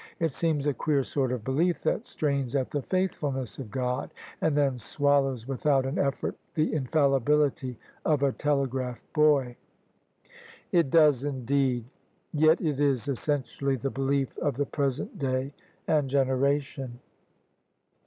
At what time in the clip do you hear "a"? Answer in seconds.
0.65-0.73, 8.23-8.31